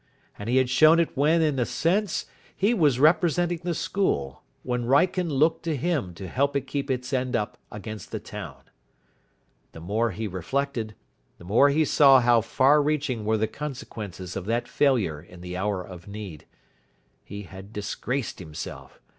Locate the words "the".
3.61-3.75, 8.11-8.19, 9.73-9.79, 11.37-11.43, 13.37-13.45, 15.41-15.55